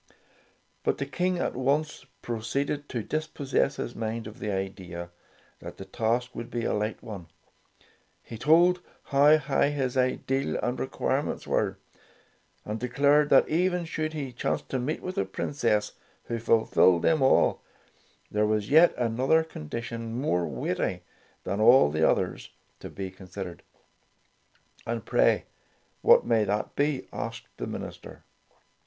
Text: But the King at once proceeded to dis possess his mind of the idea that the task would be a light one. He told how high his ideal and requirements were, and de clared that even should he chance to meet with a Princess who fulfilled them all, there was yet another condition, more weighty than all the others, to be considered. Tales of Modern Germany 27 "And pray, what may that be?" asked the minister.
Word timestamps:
But 0.83 0.97
the 0.97 1.05
King 1.05 1.37
at 1.37 1.53
once 1.55 2.07
proceeded 2.23 2.89
to 2.89 3.03
dis 3.03 3.27
possess 3.27 3.75
his 3.75 3.95
mind 3.95 4.25
of 4.25 4.39
the 4.39 4.49
idea 4.51 5.11
that 5.59 5.77
the 5.77 5.85
task 5.85 6.33
would 6.33 6.49
be 6.49 6.65
a 6.65 6.73
light 6.73 7.03
one. 7.03 7.27
He 8.23 8.35
told 8.35 8.79
how 9.03 9.37
high 9.37 9.69
his 9.69 9.95
ideal 9.95 10.57
and 10.63 10.79
requirements 10.79 11.45
were, 11.45 11.77
and 12.65 12.79
de 12.79 12.89
clared 12.89 13.29
that 13.29 13.47
even 13.47 13.85
should 13.85 14.13
he 14.13 14.33
chance 14.33 14.63
to 14.69 14.79
meet 14.79 15.03
with 15.03 15.19
a 15.19 15.23
Princess 15.25 15.91
who 16.23 16.39
fulfilled 16.39 17.03
them 17.03 17.21
all, 17.21 17.61
there 18.31 18.47
was 18.47 18.71
yet 18.71 18.95
another 18.97 19.43
condition, 19.43 20.19
more 20.19 20.47
weighty 20.47 21.03
than 21.43 21.61
all 21.61 21.91
the 21.91 22.09
others, 22.09 22.49
to 22.79 22.89
be 22.89 23.11
considered. 23.11 23.61
Tales 24.83 24.97
of 24.97 25.05
Modern 25.05 25.05
Germany 25.05 25.05
27 25.11 25.23
"And 25.27 25.45
pray, 25.45 25.45
what 26.01 26.25
may 26.25 26.43
that 26.45 26.75
be?" 26.75 27.07
asked 27.13 27.45
the 27.57 27.67
minister. 27.67 28.23